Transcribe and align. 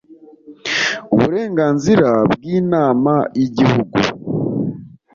uburenganzira 1.13 2.09
bw 2.31 2.41
inama 2.59 3.13
yigihugu 3.37 3.97